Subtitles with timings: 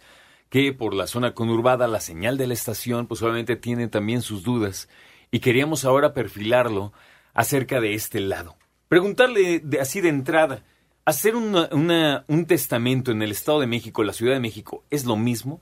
[0.48, 4.42] que por la zona conurbada, la señal de la estación, pues obviamente tienen también sus
[4.42, 4.88] dudas
[5.30, 6.92] y queríamos ahora perfilarlo
[7.32, 8.56] acerca de este lado.
[8.88, 10.64] Preguntarle de, así de entrada,
[11.04, 15.04] ¿hacer una, una, un testamento en el Estado de México, la Ciudad de México, es
[15.04, 15.60] lo mismo?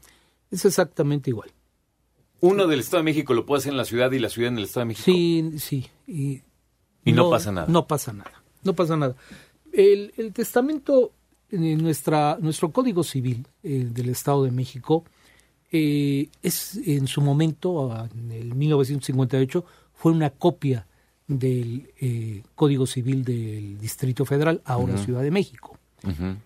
[0.51, 1.51] Es exactamente igual.
[2.45, 4.59] Uno del Estado de México lo puede hacer en la ciudad y la ciudad en
[4.59, 5.05] el Estado de México.
[5.05, 5.87] Sí, sí.
[6.07, 6.43] Y,
[7.03, 7.67] y no, no, pasa nada.
[7.69, 8.43] No pasa nada.
[8.62, 9.17] No pasa nada.
[9.73, 11.12] El, el testamento,
[11.50, 15.05] en nuestra, nuestro Código Civil eh, del Estado de México,
[15.72, 20.87] eh, es en su momento, en el 1958, fue una copia
[21.27, 25.05] del eh, Código Civil del Distrito Federal, ahora uh -huh.
[25.05, 25.78] Ciudad de México.
[26.03, 26.37] Uh -huh.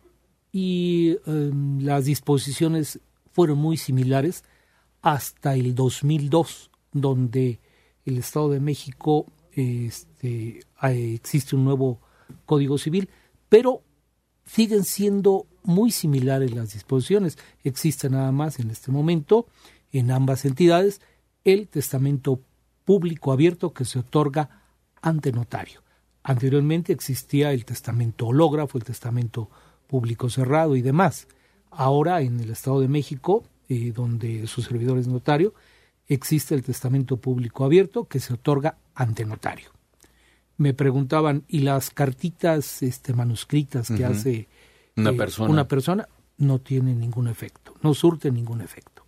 [0.52, 3.00] Y um, las disposiciones
[3.32, 4.44] fueron muy similares
[5.02, 7.60] hasta el 2002, donde
[8.04, 12.00] el Estado de México este, existe un nuevo
[12.46, 13.08] Código Civil,
[13.48, 13.82] pero
[14.44, 17.38] siguen siendo muy similares las disposiciones.
[17.64, 19.46] Existe nada más en este momento
[19.92, 21.00] en ambas entidades
[21.44, 22.40] el testamento
[22.84, 24.62] público abierto que se otorga
[25.02, 25.82] ante notario.
[26.22, 29.50] Anteriormente existía el testamento hológrafo, el testamento
[29.86, 31.28] público cerrado y demás.
[31.70, 35.54] Ahora en el Estado de México eh, donde su servidor es notario,
[36.06, 39.70] existe el testamento público abierto que se otorga ante notario.
[40.56, 44.10] Me preguntaban, ¿y las cartitas este, manuscritas que uh -huh.
[44.10, 44.48] hace
[44.96, 45.50] una, eh, persona.
[45.50, 46.08] una persona?
[46.38, 49.04] No tienen ningún efecto, no surte ningún efecto.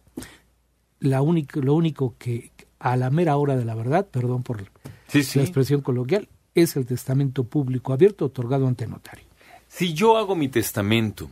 [1.00, 4.64] La única, lo único que a la mera hora de la verdad, perdón por
[5.08, 5.38] sí, sí.
[5.38, 9.24] la expresión coloquial, es el testamento público abierto otorgado ante notario.
[9.68, 11.30] Si yo hago mi testamento,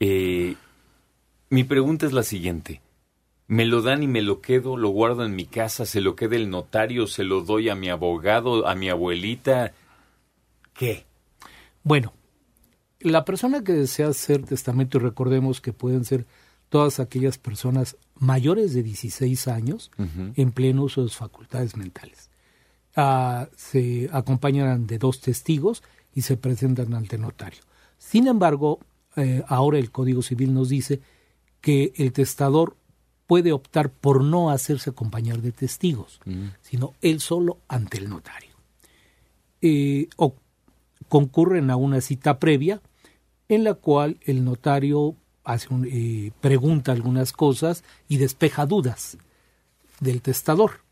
[0.00, 0.56] eh,
[1.50, 2.80] mi pregunta es la siguiente.
[3.46, 6.36] ¿Me lo dan y me lo quedo, lo guardo en mi casa, se lo queda
[6.36, 9.72] el notario, se lo doy a mi abogado, a mi abuelita?
[10.74, 11.06] ¿Qué?
[11.82, 12.12] Bueno,
[13.00, 16.26] la persona que desea hacer testamento, y recordemos que pueden ser
[16.68, 20.32] todas aquellas personas mayores de 16 años uh -huh.
[20.36, 22.28] en pleno uso de sus facultades mentales.
[22.96, 25.82] Uh, se acompañan de dos testigos
[26.14, 27.60] y se presentan ante notario.
[27.96, 28.80] Sin embargo,
[29.16, 31.00] eh, ahora el Código Civil nos dice
[31.60, 32.76] que el testador
[33.26, 36.20] puede optar por no hacerse acompañar de testigos,
[36.62, 38.54] sino él solo ante el notario.
[39.60, 40.34] Eh, o
[41.08, 42.80] concurren a una cita previa
[43.48, 45.14] en la cual el notario
[45.44, 49.18] hace un, eh, pregunta algunas cosas y despeja dudas
[50.00, 50.82] del testador.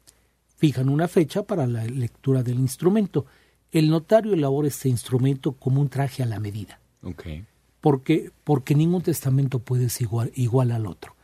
[0.57, 3.27] Fijan una fecha para la lectura del instrumento.
[3.73, 6.81] El notario elabora este instrumento como un traje a la medida.
[7.03, 7.47] Okay
[7.81, 11.15] porque, porque ningún testamento puede ser igual, igual al otro.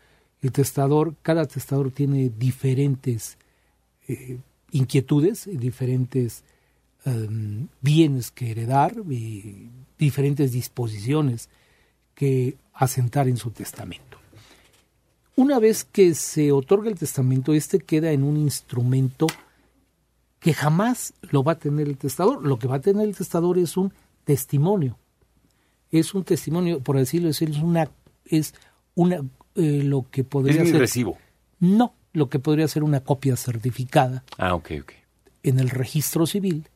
[0.40, 3.38] El testador, cada testador tiene diferentes
[4.08, 4.38] eh,
[4.72, 6.44] inquietudes, diferentes
[7.06, 9.68] um, bienes que heredar, y
[9.98, 11.48] diferentes disposiciones
[12.14, 14.18] que asentar en su testamento.
[15.36, 19.26] Una vez que se otorga el testamento, este queda en un instrumento
[20.40, 22.44] que jamás lo va a tener el testador.
[22.44, 23.92] Lo que va a tener el testador es un
[24.24, 24.98] testimonio
[25.92, 27.88] es un testimonio, por decirlo así, es una,
[28.24, 28.54] es
[28.94, 29.16] una,
[29.54, 30.80] eh, lo que podría ¿Es ser.
[30.80, 31.18] recibo?
[31.60, 34.24] No, lo que podría ser una copia certificada.
[34.38, 34.92] Ah, ok, ok.
[35.42, 36.68] En el registro civil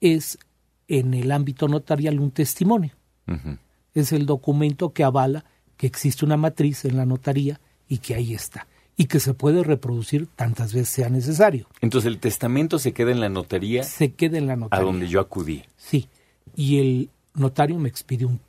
[0.00, 0.38] es
[0.86, 2.92] en el ámbito notarial un testimonio.
[3.26, 3.58] Uh -huh.
[3.94, 5.44] Es el documento que avala
[5.76, 8.66] que existe una matriz en la notaría y que ahí está.
[8.96, 11.68] Y que se puede reproducir tantas veces sea necesario.
[11.80, 13.84] Entonces el testamento se queda en la notaría.
[13.84, 14.82] Se queda en la notaría.
[14.82, 15.62] A donde yo acudí.
[15.76, 16.08] Sí.
[16.56, 18.40] Y el notario me expide un,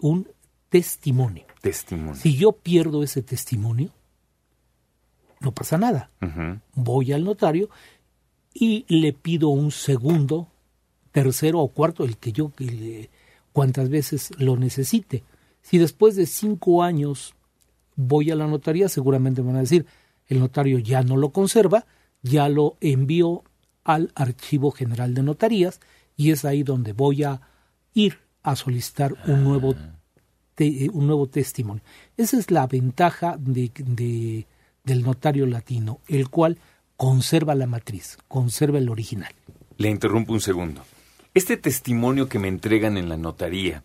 [0.00, 0.28] un
[0.68, 1.44] testimonio.
[1.60, 2.14] Testimonio.
[2.14, 3.90] Si yo pierdo ese testimonio,
[5.40, 6.10] no pasa nada.
[6.20, 6.60] Uh -huh.
[6.74, 7.68] Voy al notario
[8.54, 10.48] y le pido un segundo,
[11.12, 13.10] tercero o cuarto, el que yo, le,
[13.52, 15.22] cuantas veces lo necesite.
[15.62, 17.34] Si después de cinco años
[17.96, 19.86] voy a la notaría, seguramente me van a decir,
[20.26, 21.86] el notario ya no lo conserva,
[22.22, 23.44] ya lo envío
[23.84, 25.80] al Archivo General de Notarías
[26.16, 27.40] y es ahí donde voy a
[27.94, 29.74] ir a solicitar un nuevo,
[30.54, 31.82] te, un nuevo testimonio.
[32.16, 34.46] Esa es la ventaja de, de,
[34.84, 36.58] del notario latino, el cual
[36.96, 39.32] conserva la matriz, conserva el original.
[39.76, 40.82] Le interrumpo un segundo.
[41.34, 43.82] Este testimonio que me entregan en la notaría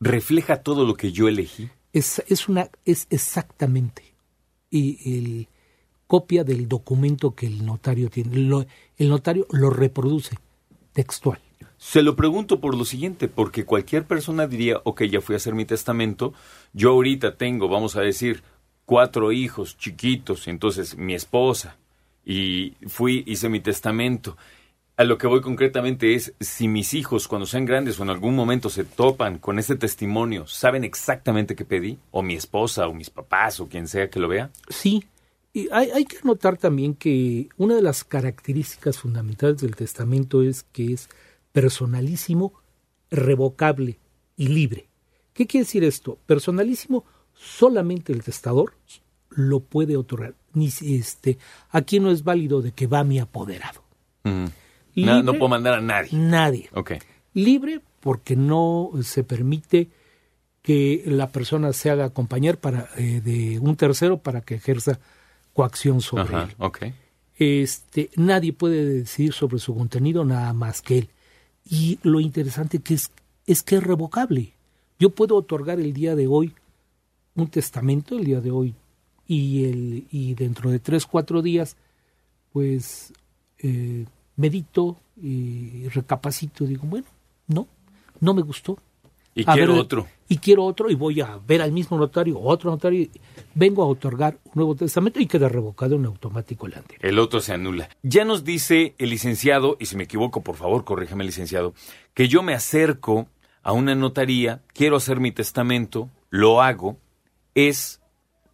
[0.00, 1.70] refleja todo lo que yo elegí.
[1.92, 4.14] Es, es una, es exactamente
[4.70, 5.48] y el
[6.06, 8.36] copia del documento que el notario tiene.
[8.36, 10.36] Lo- el notario lo reproduce
[11.00, 11.38] textual.
[11.78, 15.54] Se lo pregunto por lo siguiente, porque cualquier persona diría, ok, ya fui a hacer
[15.54, 16.34] mi testamento,
[16.74, 18.42] yo ahorita tengo, vamos a decir,
[18.84, 21.78] cuatro hijos chiquitos, entonces mi esposa,
[22.22, 24.36] y fui, hice mi testamento.
[24.98, 28.36] A lo que voy concretamente es, si mis hijos cuando sean grandes o en algún
[28.36, 31.98] momento se topan con este testimonio, ¿saben exactamente qué pedí?
[32.10, 34.50] O mi esposa, o mis papás, o quien sea que lo vea.
[34.68, 35.02] Sí,
[35.52, 40.62] y hay, hay que notar también que una de las características fundamentales del testamento es
[40.62, 41.08] que es
[41.52, 42.54] personalísimo,
[43.10, 43.98] revocable
[44.36, 44.88] y libre.
[45.34, 46.18] ¿Qué quiere decir esto?
[46.26, 47.04] Personalísimo,
[47.34, 48.74] solamente el testador
[49.30, 50.34] lo puede otorgar.
[50.52, 51.38] Ni este,
[51.70, 53.82] aquí no es válido de que va mi apoderado.
[54.24, 54.44] Mm.
[54.96, 56.10] No Libre, puedo mandar a nadie.
[56.12, 56.68] Nadie.
[57.34, 59.88] Libre porque no se permite
[60.62, 65.00] que la persona se haga acompañar para, eh, de un tercero para que ejerza
[65.52, 66.54] coacción sobre Ajá, él.
[66.58, 66.78] ok.
[67.38, 71.08] Este, nadie puede decidir sobre su contenido nada más que él.
[71.64, 73.10] Y lo interesante que es,
[73.46, 74.52] es que es revocable.
[74.98, 76.54] Yo puedo otorgar el día de hoy
[77.34, 78.74] un testamento, el día de hoy,
[79.26, 81.76] y, el, y dentro de tres, cuatro días,
[82.52, 83.12] pues
[83.58, 84.04] eh,
[84.36, 87.06] medito y recapacito, digo, bueno,
[87.46, 87.66] no,
[88.20, 88.78] no me gustó.
[89.34, 90.06] Y A quiero ver, otro.
[90.32, 93.08] Y quiero otro y voy a ver al mismo notario, otro notario,
[93.52, 97.04] vengo a otorgar un nuevo testamento y queda revocado en automático el anterior.
[97.04, 97.88] El otro se anula.
[98.04, 101.74] Ya nos dice el licenciado, y si me equivoco, por favor, corríjame, licenciado,
[102.14, 103.26] que yo me acerco
[103.64, 106.96] a una notaría, quiero hacer mi testamento, lo hago,
[107.56, 108.00] es,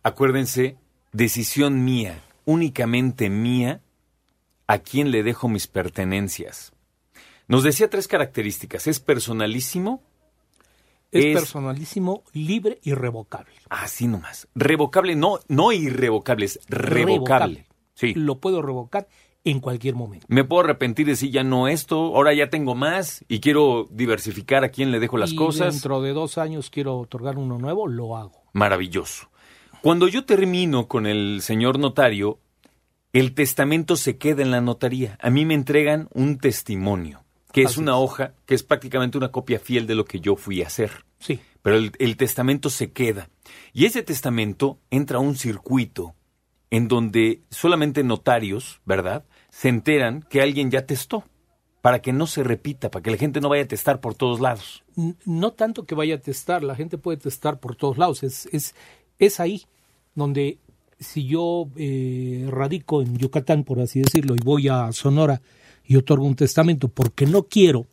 [0.03, 0.79] acuérdense,
[1.13, 3.83] decisión mía, únicamente mía,
[4.67, 6.73] a quién le dejo mis pertenencias.
[7.49, 10.03] Nos decía tres características, es personalísimo,
[11.19, 13.53] Es, Es- personalísimo, libre y revocable.
[13.71, 17.67] así nomás, revocable, no, no irrevocable, es revocable.
[17.95, 18.13] Sí.
[18.15, 19.09] Lo puedo revocar
[19.45, 20.27] en cualquier momento.
[20.29, 24.65] Me puedo arrepentir de decir ya no esto, ahora ya tengo más y quiero diversificar
[24.65, 25.73] a quién le dejo las y cosas.
[25.75, 28.43] dentro de dos años quiero otorgar uno nuevo, lo hago.
[28.53, 29.31] Maravilloso.
[29.83, 32.41] Cuando yo termino con el señor notario,
[33.13, 35.17] el testamento se queda en la notaría.
[35.23, 37.99] A mí me entregan un testimonio, que es una es.
[37.99, 41.06] hoja que es prácticamente una copia fiel de lo que yo fui a hacer.
[41.19, 41.41] Sí.
[41.63, 43.29] Pero el, el testamento se queda.
[43.73, 46.15] Y ese testamento entra a un circuito
[46.71, 51.25] en donde solamente notarios, ¿verdad?, se enteran que alguien ya testó,
[51.81, 54.41] para que no se repita, para que la gente no vaya a testar por todos
[54.41, 54.83] lados.
[55.25, 58.25] No tanto que vaya a testar, la gente puede testar por todos lados.
[58.25, 58.75] Es, es,
[59.21, 59.63] es ahí
[60.15, 60.59] donde
[60.99, 65.41] si yo eh, radico en Yucatán, por así decirlo, y voy a Sonora
[65.85, 67.87] y otorgo un testamento porque no quiero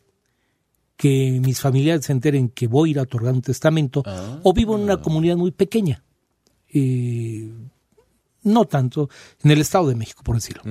[0.96, 4.02] que mis familiares se enteren que voy a ir a otorgar un testamento,
[4.42, 6.02] o vivo en una comunidad muy pequeña.
[6.72, 7.50] Eh,
[8.42, 9.08] no tanto,
[9.42, 10.62] en el Estado de México, por decirlo.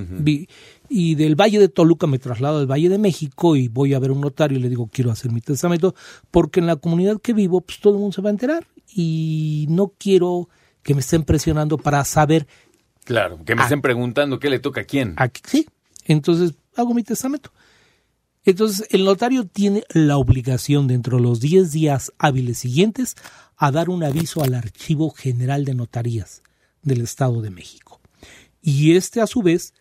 [0.89, 4.11] Y del Valle de Toluca me traslado al Valle de México y voy a ver
[4.11, 5.95] a un notario y le digo, quiero hacer mi testamento,
[6.29, 9.65] porque en la comunidad que vivo, pues todo el mundo se va a enterar y
[9.69, 10.49] no quiero
[10.83, 12.47] que me estén presionando para saber
[13.05, 13.65] Claro, que me Ah.
[13.65, 15.15] estén preguntando qué le toca a quién.
[15.17, 15.65] a sí.
[16.05, 17.51] Entonces hago mi testamento.
[18.45, 23.15] Entonces el notario tiene la obligación dentro de los 10 días hábiles siguientes
[23.55, 26.41] a dar un aviso al Archivo General de Notarías
[26.81, 28.01] del Estado de México.
[28.61, 29.73] Y este a su vez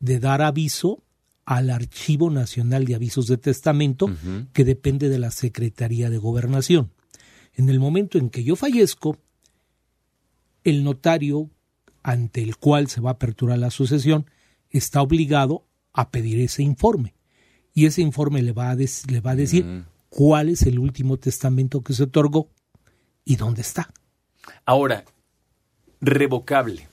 [0.00, 1.02] de dar aviso
[1.44, 4.10] al Archivo Nacional de Avisos de Testamento
[4.52, 6.90] que depende de la Secretaría de Gobernación.
[7.54, 9.18] En el momento en que yo fallezco,
[10.64, 11.50] el notario
[12.02, 14.26] ante el cual se va a aperturar la sucesión
[14.70, 17.14] está obligado a pedir ese informe.
[17.74, 21.16] Y ese informe le va a, des- le va a decir cuál es el último
[21.18, 22.48] testamento que se otorgó
[23.24, 23.90] y dónde está.
[24.64, 25.04] Ahora,
[26.00, 26.88] revocable.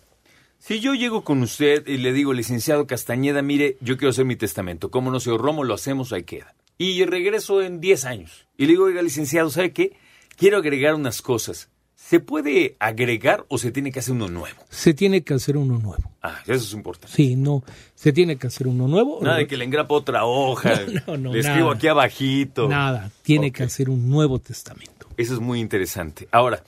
[0.59, 4.35] Si yo llego con usted y le digo, licenciado Castañeda, mire, yo quiero hacer mi
[4.35, 4.91] testamento.
[4.91, 5.63] ¿Cómo no, señor Romo?
[5.63, 6.55] Lo hacemos, ahí queda.
[6.77, 8.47] Y regreso en 10 años.
[8.57, 9.95] Y le digo, oiga, licenciado, ¿sabe qué?
[10.35, 11.69] Quiero agregar unas cosas.
[12.12, 14.62] ¿Se puede agregar o se tiene que hacer uno nuevo?
[14.70, 16.12] Se tiene que hacer uno nuevo.
[16.22, 17.15] Ah, eso es importante.
[17.15, 17.63] Sí, no,
[17.96, 19.20] se tiene que hacer uno nuevo.
[19.22, 20.74] Nada de que le engrapa otra hoja.
[21.08, 21.75] No, no, no, le escribo nada.
[21.77, 22.68] aquí abajito.
[22.68, 25.08] Nada, tiene que hacer un nuevo testamento.
[25.15, 26.27] Eso es muy interesante.
[26.34, 26.65] Ahora,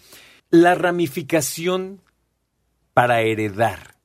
[0.50, 2.00] la ramificación
[2.94, 3.96] para heredar.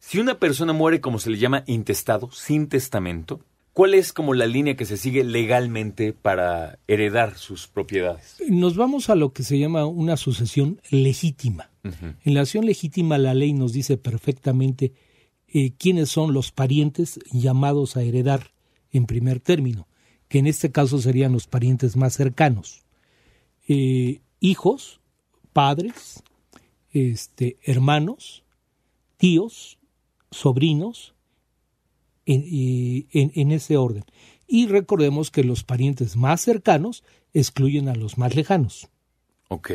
[0.00, 3.40] Si una persona muere, como se le llama, intestado, sin testamento,
[3.78, 8.34] ¿cuál es como la línea que se sigue legalmente para heredar sus propiedades?
[8.48, 11.70] Nos vamos a lo que se llama una sucesión legítima.
[12.24, 14.94] En la acción legítima la ley nos dice perfectamente
[15.46, 18.50] eh, quiénes son los parientes llamados a heredar
[18.90, 19.86] en primer término,
[20.26, 22.82] que en este caso serían los parientes más cercanos.
[23.68, 25.00] Eh, hijos,
[25.52, 26.24] padres,
[26.90, 28.42] este, hermanos,
[29.18, 29.78] tíos,
[30.32, 31.14] sobrinos,
[32.28, 34.04] en, ese orden.
[34.46, 38.88] Y recordemos que los parientes más cercanos excluyen a los más lejanos.
[39.48, 39.70] Ok.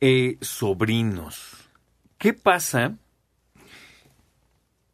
[0.00, 1.36] Eh, sobrinos.
[2.18, 2.96] ¿Qué pasa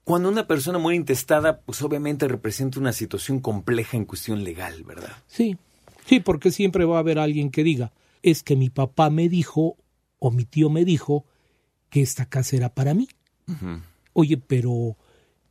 [0.05, 5.11] cuando una persona muy intestada, pues obviamente representa una situación compleja en cuestión legal, ¿verdad?
[5.27, 5.57] Sí,
[6.07, 7.93] sí, porque siempre va a haber alguien que diga,
[8.23, 9.77] es que mi papá me dijo
[10.21, 11.25] o mi tío me dijo
[11.91, 13.09] que esta casa era para mí.
[14.13, 14.97] Oye, pero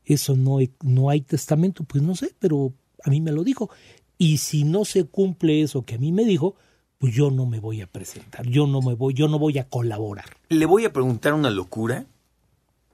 [0.06, 3.70] eso no, no hay testamento, pues no sé, pero a mí me lo dijo.
[4.18, 6.56] Y si no se cumple eso que a mí me dijo,
[6.98, 9.68] pues yo no me voy a presentar, yo no me voy, yo no voy a
[9.68, 10.26] colaborar.
[10.50, 12.06] Le voy a preguntar una locura,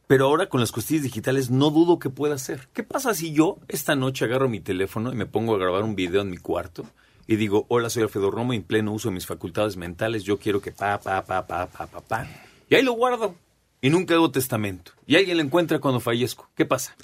[0.08, 2.68] pero ahora con las cuestiones digitales no dudo que pueda ser.
[2.74, 5.96] ¿Qué pasa si yo esta noche agarro mi teléfono y me pongo a grabar un
[5.96, 6.86] video en mi cuarto
[7.28, 10.62] y digo, hola, soy Alfredo Romo, en pleno uso de mis facultades mentales, yo quiero
[10.62, 12.28] que pa, pa, pa, pa, pa, pa, pa.
[12.70, 13.36] Y ahí lo guardo
[13.82, 14.92] y nunca hago testamento.
[15.06, 16.50] Y alguien lo encuentra cuando fallezco.
[16.56, 16.96] ¿Qué pasa?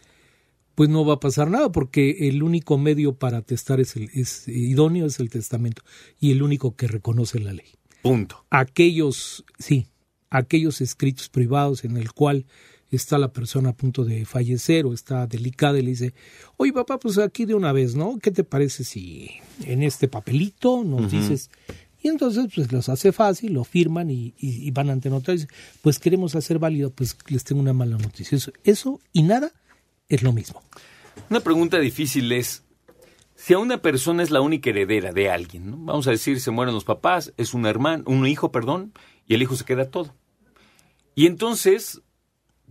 [0.76, 4.48] Pues no va a pasar nada porque el único medio para testar es, el, es
[4.48, 5.82] idóneo es el testamento
[6.20, 7.66] y el único que reconoce la ley.
[8.04, 8.46] Punto.
[8.52, 9.88] Aquellos, sí,
[10.30, 12.46] aquellos escritos privados en el cual
[12.92, 16.14] está la persona a punto de fallecer o está delicada y le dice,
[16.58, 18.18] oye papá, pues aquí de una vez, ¿no?
[18.22, 19.32] ¿Qué te parece si
[19.66, 21.50] en este papelito nos dices
[22.02, 25.48] y entonces, pues los hace fácil, lo firman y, van ante notarios.
[25.82, 28.38] Pues queremos hacer válido, pues les tengo una mala noticia.
[28.64, 29.52] Eso, y nada
[30.08, 30.62] es lo mismo.
[31.30, 32.64] Una pregunta difícil es,
[33.36, 36.76] si a una persona es la única heredera de alguien, vamos a decir, se mueren
[36.76, 38.94] los papás, es un hermano, un hijo, perdón,
[39.28, 40.14] y el hijo se queda todo.
[41.16, 42.02] Y entonces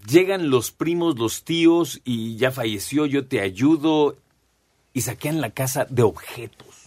[0.08, 4.16] llegan los primos, los tíos, y ya falleció, yo te ayudo,
[4.92, 6.85] y saquean la casa de objetos.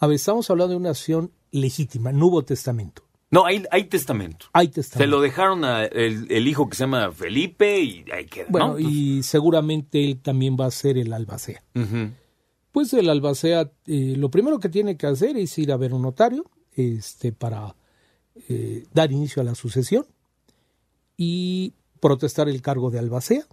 [0.00, 3.02] A ver, estamos hablando de una acción legítima, no hubo testamento.
[3.30, 4.46] No, hay, hay testamento.
[4.54, 5.04] Hay testamento.
[5.04, 8.46] Se lo dejaron a el, hijo que se llama Felipe y ahí queda.
[8.48, 11.62] Bueno, y seguramente él también va a ser el albacea.
[12.72, 16.02] Pues el albacea, eh, lo primero que tiene que hacer es ir a ver un
[16.02, 17.76] notario este, para
[18.48, 20.06] eh, dar inicio a la sucesión
[21.16, 23.44] y protestar el cargo de albacea,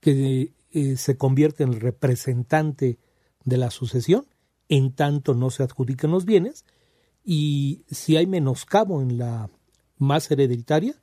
[0.00, 2.98] que eh, se convierte en el representante
[3.44, 4.24] de la sucesión
[4.68, 6.64] en tanto no se adjudiquen los bienes,
[7.24, 9.50] y si hay menoscabo en la
[9.98, 10.94] más hereditaria,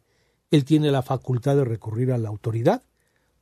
[0.52, 2.84] él tiene la facultad de recurrir a la autoridad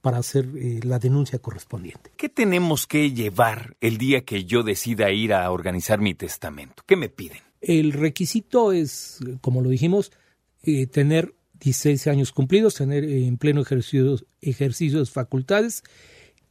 [0.01, 2.11] para hacer eh, la denuncia correspondiente.
[2.17, 6.83] ¿Qué tenemos que llevar el día que yo decida ir a organizar mi testamento?
[6.85, 7.37] ¿Qué me piden?
[7.61, 10.11] El requisito es, como lo dijimos,
[10.63, 15.83] eh, tener 16 años cumplidos, tener eh, en pleno ejercicio, ejercicio de facultades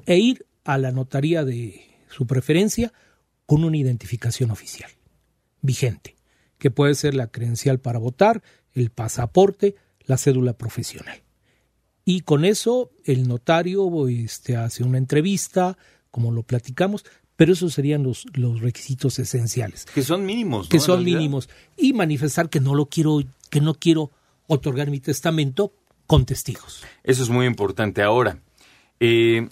[0.07, 2.93] e ir a la notaría de su preferencia
[3.47, 4.91] con una identificación oficial
[5.63, 6.17] vigente,
[6.59, 8.43] que puede ser la credencial para votar,
[8.75, 11.23] el pasaporte, la cédula profesional.
[12.05, 15.79] Y con eso el notario este, hace una entrevista,
[16.11, 17.05] como lo platicamos,
[17.37, 19.87] pero esos serían los, los requisitos esenciales.
[19.87, 20.69] Que son mínimos.
[20.69, 21.49] Que son mínimos.
[21.77, 24.11] Y manifestar que no lo quiero, que no quiero
[24.47, 25.73] otorgar mi testamento
[26.07, 26.83] con testigos.
[27.05, 28.03] Eso es muy importante.
[28.03, 28.39] Ahora,
[29.01, 29.49] eh,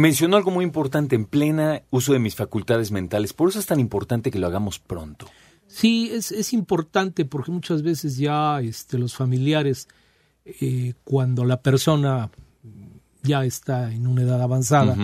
[0.00, 3.34] Mencionó algo muy importante, en plena uso de mis facultades mentales.
[3.34, 5.26] Por eso es tan importante que lo hagamos pronto.
[5.66, 9.88] Sí, es, es importante porque muchas veces ya este, los familiares,
[10.46, 12.30] eh, cuando la persona
[13.22, 14.96] ya está en una edad avanzada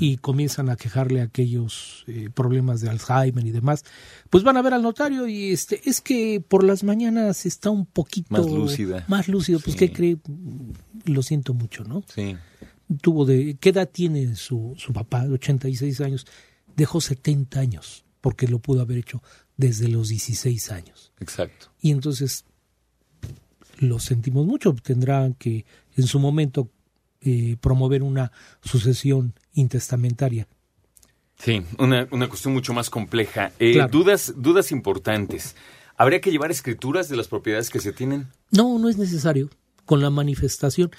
[0.00, 3.84] y comienzan a quejarle aquellos eh, problemas de Alzheimer y demás,
[4.28, 7.86] pues van a ver al notario y este es que por las mañanas está un
[7.86, 9.04] poquito más lúcida.
[9.06, 10.16] Más lúcido, pues ¿qué cree?
[11.04, 12.02] Lo siento mucho, ¿no?
[12.12, 12.36] Sí
[13.00, 15.24] tuvo de, ¿qué edad tiene su, su papá?
[15.24, 16.26] 86 años.
[16.76, 19.22] Dejó 70 años, porque lo pudo haber hecho
[19.56, 21.12] desde los 16 años.
[21.20, 21.68] Exacto.
[21.80, 22.44] Y entonces
[23.78, 24.74] lo sentimos mucho.
[24.74, 25.64] Tendrán que
[25.96, 26.70] en su momento
[27.20, 28.32] eh, promover una
[28.62, 30.48] sucesión intestamentaria.
[31.36, 33.52] Sí, una, una cuestión mucho más compleja.
[33.58, 35.56] Eh, dudas, dudas importantes.
[35.96, 38.28] ¿Habría que llevar escrituras de las propiedades que se tienen?
[38.50, 39.50] No, no es necesario.
[39.84, 40.90] Con la manifestación.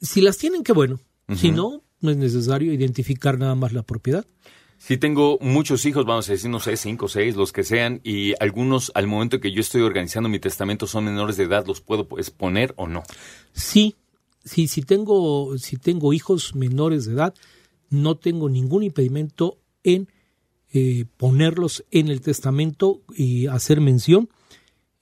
[0.00, 1.00] Si las tienen, qué bueno.
[1.34, 4.26] Si no, no es necesario identificar nada más la propiedad.
[4.76, 8.34] Si tengo muchos hijos, vamos a decir, no sé, cinco, seis, los que sean, y
[8.40, 12.06] algunos al momento que yo estoy organizando mi testamento son menores de edad, ¿los puedo
[12.18, 13.02] exponer o no?
[13.52, 13.96] Sí,
[14.44, 17.34] sí, si tengo, si tengo hijos menores de edad,
[17.88, 20.08] no tengo ningún impedimento en
[20.72, 24.28] eh, ponerlos en el testamento y hacer mención.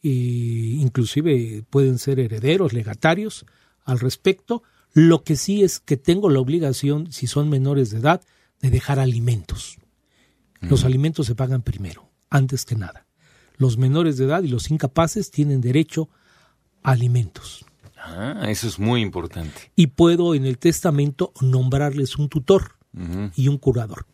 [0.02, 3.46] inclusive pueden ser herederos, legatarios,
[3.84, 4.62] al respecto.
[4.92, 8.22] Lo que sí es que tengo la obligación, si son menores de edad,
[8.60, 9.78] de dejar alimentos.
[10.60, 13.06] Los alimentos se pagan primero, antes que nada.
[13.56, 16.08] Los menores de edad y los incapaces tienen derecho
[16.82, 17.64] a alimentos.
[17.96, 19.72] Ah, eso es muy importante.
[19.74, 22.76] Y puedo en el testamento nombrarles un tutor
[23.34, 24.06] y un curador.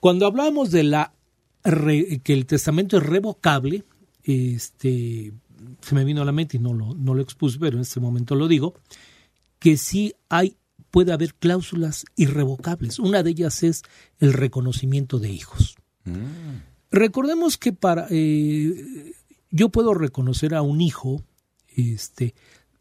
[0.00, 1.12] Cuando hablamos de la
[1.62, 3.84] que el testamento es revocable,
[4.22, 5.32] este
[5.80, 8.00] se me vino a la mente y no lo, no lo expuse, pero en este
[8.00, 8.74] momento lo digo,
[9.64, 10.58] que sí hay,
[10.90, 12.98] puede haber cláusulas irrevocables.
[12.98, 13.80] Una de ellas es
[14.18, 15.76] el reconocimiento de hijos.
[16.04, 16.60] Mm.
[16.90, 19.14] Recordemos que para eh,
[19.50, 21.24] yo puedo reconocer a un hijo
[21.74, 22.34] este,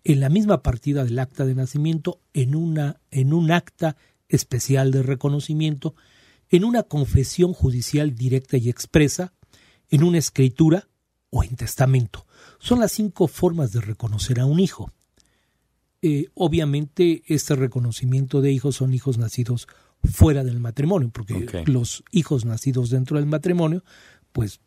[0.03, 3.95] en la misma partida del acta de nacimiento, en, una, en un acta
[4.27, 5.95] especial de reconocimiento,
[6.49, 9.31] en una confesión judicial directa y expresa,
[9.87, 10.89] en una escritura
[11.29, 12.27] o en testamento.
[12.59, 14.91] Son las cinco formas de reconocer a un hijo.
[16.05, 19.69] Eh, obviamente, este reconocimiento de hijos son hijos nacidos
[20.03, 23.85] fuera del matrimonio, porque los hijos nacidos dentro del matrimonio,
[24.33, 24.59] pues...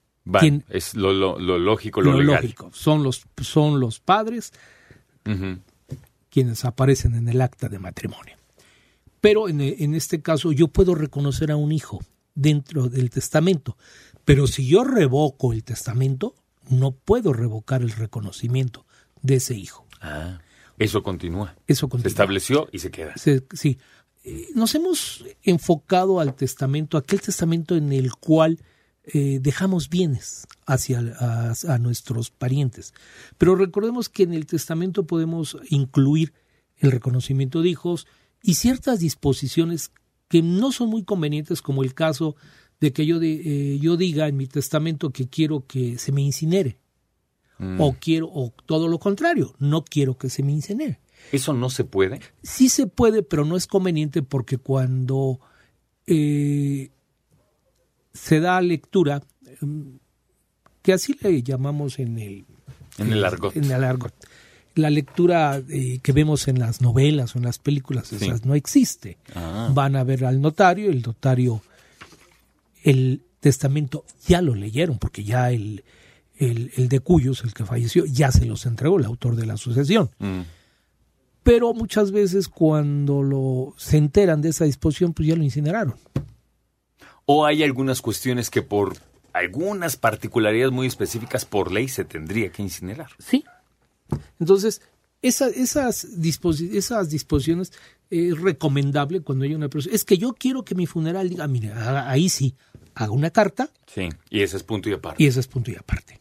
[0.70, 2.70] es lo, lógico, lo, lógico.
[2.72, 4.54] Son los, son los padres
[6.30, 8.36] quienes aparecen en el acta de matrimonio.
[9.20, 12.00] Pero en, en este caso yo puedo reconocer a un hijo
[12.34, 13.76] dentro del testamento,
[14.24, 16.34] pero si yo revoco el testamento,
[16.70, 18.86] no puedo revocar el reconocimiento
[19.20, 19.86] de ese hijo.
[20.00, 20.40] Ah,
[20.78, 21.56] eso continúa.
[21.66, 22.02] Eso continúa.
[22.02, 23.14] Se estableció y se queda.
[23.16, 23.78] sí.
[24.28, 28.58] Eh, nos hemos enfocado al testamento, aquel testamento en el cual
[29.04, 32.92] eh, dejamos bienes hacia a, nuestros parientes.
[33.38, 36.32] Pero recordemos que en el testamento podemos incluir
[36.78, 38.08] el reconocimiento de hijos
[38.42, 39.92] y ciertas disposiciones
[40.26, 42.34] que no son muy convenientes, como el caso
[42.80, 46.80] de que yo, eh, yo diga en mi testamento que quiero que se me incinere.
[47.58, 47.80] Mm.
[47.80, 51.00] O quiero, o todo lo contrario, no quiero que se me incinere.
[51.32, 52.20] ¿Eso no se puede?
[52.42, 55.40] Sí se puede, pero no es conveniente porque cuando
[56.06, 56.90] eh,
[58.12, 59.22] se da lectura,
[59.60, 59.98] em,
[60.82, 62.44] que así le llamamos en el,
[62.98, 63.56] en el argot.
[63.56, 64.14] En el argot.
[64.74, 69.16] La lectura eh, que vemos en las novelas o en las películas, esas no existe.
[69.34, 69.70] Ah.
[69.72, 71.62] Van a ver al notario, el notario
[72.84, 75.82] el testamento ya lo leyeron, porque ya el,
[76.38, 80.10] el, de Cuyos, el que falleció, ya se los entregó el autor de la sucesión.
[80.18, 80.40] Mm.
[81.42, 85.94] Pero muchas veces cuando lo, se enteran de esa disposición, pues ya lo incineraron.
[87.24, 88.96] O hay algunas cuestiones que por
[89.32, 93.10] algunas particularidades muy específicas por ley se tendría que incinerar.
[93.18, 93.44] Sí.
[94.40, 94.82] Entonces,
[95.22, 97.72] esa, esas, esas disposiciones
[98.10, 99.94] es recomendable cuando hay una persona.
[99.94, 102.54] Es que yo quiero que mi funeral diga, mire, ahí sí,
[102.94, 103.70] haga una carta.
[103.86, 105.22] Sí, y ese es punto y aparte.
[105.22, 106.15] Y ese es punto y aparte.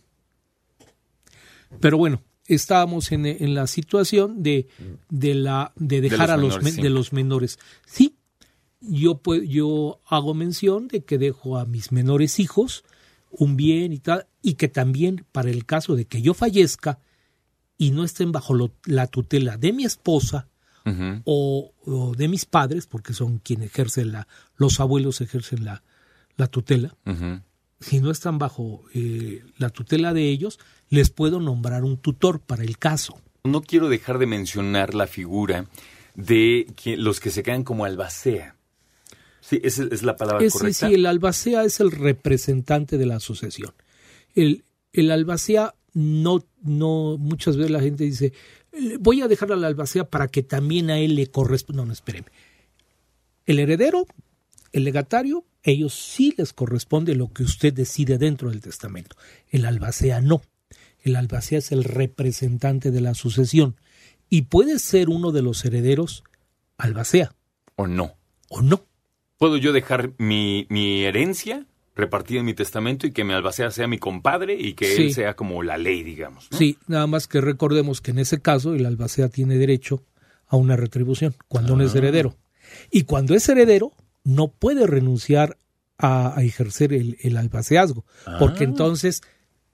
[1.80, 4.68] Pero bueno, estábamos en, en la situación de,
[5.10, 7.60] de, la, de dejar a los, de los menores.
[7.86, 8.16] Sí,
[8.82, 12.84] yo, yo hago mención de que dejo a mis menores hijos
[13.32, 17.00] un bien y tal, y que también para el caso de que yo fallezca
[17.78, 20.48] y no estén bajo la tutela de mi esposa,
[21.24, 25.82] o, de mis padres, porque son quienes ejercen la, los abuelos ejercen la,
[26.38, 26.96] la tutela,
[27.86, 32.64] si no están bajo eh, la tutela de ellos, les puedo nombrar un tutor para
[32.64, 33.22] el caso.
[33.44, 35.68] No quiero dejar de mencionar la figura
[36.16, 36.66] de
[36.98, 38.56] los que se quedan como albacea.
[39.40, 40.88] Sí, esa es la palabra correcta.
[40.88, 43.74] Sí, el albacea es el representante de la asociación.
[44.34, 48.34] El, el albacea no, no, muchas veces la gente dice,
[49.00, 51.84] voy a dejar a la albacea para que también a él le corresponda.
[51.84, 52.30] No, no, espéreme.
[53.46, 54.08] El heredero,
[54.76, 59.16] el legatario, ellos sí les corresponde lo que usted decide dentro del testamento.
[59.50, 60.42] El albacea no.
[61.00, 63.78] El albacea es el representante de la sucesión
[64.30, 66.26] y puede ser uno de los herederos
[66.78, 67.34] albacea.
[67.78, 68.18] O no.
[68.50, 68.86] O no.
[69.38, 73.88] ¿Puedo yo dejar mi, mi herencia repartida en mi testamento y que mi albacea sea
[73.88, 76.50] mi compadre y que él sea como la ley, digamos.
[76.52, 80.04] Sí, nada más que recordemos que en ese caso el albacea tiene derecho
[80.48, 82.00] a una retribución cuando no es ah.
[82.00, 82.36] heredero.
[82.92, 83.94] Y cuando es heredero,
[84.26, 85.58] no puede renunciar
[85.98, 88.04] a, ejercer el, el albaceazgo,
[88.38, 88.68] porque ah.
[88.68, 89.22] entonces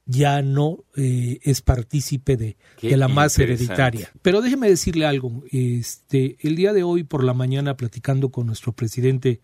[0.06, 4.12] ya no eh, es partícipe de, de, la masa hereditaria.
[4.22, 8.74] Pero déjeme decirle algo, este, el día de hoy por la mañana platicando con nuestro
[8.74, 9.42] presidente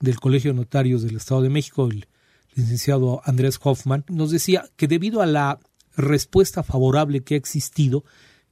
[0.00, 2.06] del Colegio de Notarios del Estado de México, el
[2.54, 5.58] licenciado Andrés Hoffman, nos decía que debido a la
[5.96, 8.04] respuesta favorable que ha existido,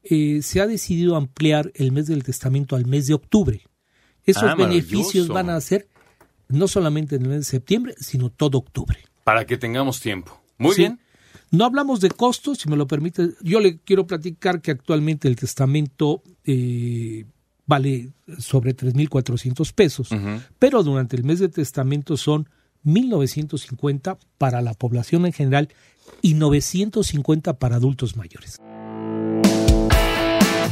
[0.03, 3.63] eh, se ha decidido ampliar el mes del testamento al mes de octubre.
[4.31, 5.89] Esos ah, beneficios van a ser
[6.49, 8.99] no solamente en el mes de septiembre, sino todo octubre.
[9.25, 10.41] Para que tengamos tiempo.
[10.59, 11.01] Muy bien.
[11.51, 13.31] No hablamos de costos, si me lo permite.
[13.43, 17.25] Yo le quiero platicar que actualmente el testamento eh,
[17.67, 20.09] vale sobre 3.400 pesos,
[20.59, 22.49] pero durante el mes de testamento son
[22.85, 25.69] 1.950 para la población en general
[26.23, 28.59] y 950 para adultos mayores.